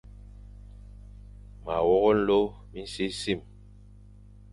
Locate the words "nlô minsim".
2.17-3.39